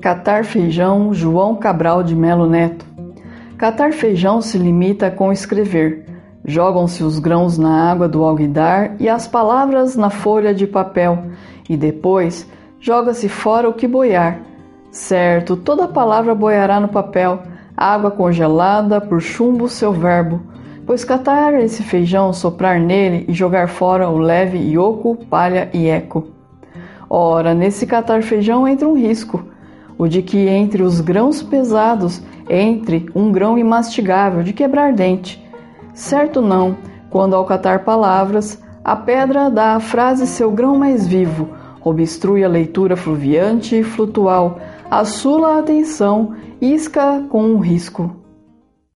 Catar 0.00 0.46
feijão, 0.46 1.12
João 1.12 1.54
Cabral 1.56 2.02
de 2.02 2.16
Melo 2.16 2.46
Neto. 2.46 2.86
Catar 3.58 3.92
feijão 3.92 4.40
se 4.40 4.56
limita 4.56 5.10
com 5.10 5.30
escrever. 5.30 6.06
Jogam-se 6.42 7.04
os 7.04 7.18
grãos 7.18 7.58
na 7.58 7.90
água 7.90 8.08
do 8.08 8.24
alguidar 8.24 8.96
e 8.98 9.10
as 9.10 9.28
palavras 9.28 9.96
na 9.96 10.08
folha 10.08 10.54
de 10.54 10.66
papel, 10.66 11.26
e 11.68 11.76
depois 11.76 12.50
joga-se 12.80 13.28
fora 13.28 13.68
o 13.68 13.74
que 13.74 13.86
boiar. 13.86 14.40
Certo, 14.90 15.54
toda 15.54 15.86
palavra 15.86 16.34
boiará 16.34 16.80
no 16.80 16.88
papel, 16.88 17.42
água 17.76 18.10
congelada 18.10 19.02
por 19.02 19.20
chumbo 19.20 19.68
seu 19.68 19.92
verbo, 19.92 20.40
pois 20.86 21.04
catar 21.04 21.52
esse 21.60 21.82
feijão, 21.82 22.32
soprar 22.32 22.80
nele 22.80 23.26
e 23.28 23.34
jogar 23.34 23.68
fora 23.68 24.08
o 24.08 24.16
leve 24.16 24.56
ioco, 24.56 25.14
palha 25.28 25.68
e 25.74 25.88
eco. 25.88 26.26
Ora, 27.10 27.52
nesse 27.52 27.86
catar 27.86 28.22
feijão 28.22 28.66
entra 28.66 28.88
um 28.88 28.96
risco 28.96 29.44
o 30.00 30.08
de 30.08 30.22
que 30.22 30.48
entre 30.48 30.82
os 30.82 30.98
grãos 31.02 31.42
pesados 31.42 32.22
entre 32.48 33.10
um 33.14 33.30
grão 33.30 33.58
imastigável 33.58 34.42
de 34.42 34.54
quebrar 34.54 34.94
dente. 34.94 35.46
Certo 35.92 36.40
não, 36.40 36.74
quando 37.10 37.36
ao 37.36 37.44
catar 37.44 37.84
palavras, 37.84 38.58
a 38.82 38.96
pedra 38.96 39.50
dá 39.50 39.74
à 39.74 39.80
frase 39.80 40.26
seu 40.26 40.50
grão 40.50 40.74
mais 40.74 41.06
vivo, 41.06 41.50
obstrui 41.84 42.42
a 42.42 42.48
leitura 42.48 42.96
fluviante 42.96 43.76
e 43.76 43.82
flutual, 43.82 44.58
assula 44.90 45.56
a 45.56 45.58
atenção, 45.58 46.34
isca 46.62 47.22
com 47.28 47.42
um 47.42 47.58
risco. 47.58 48.19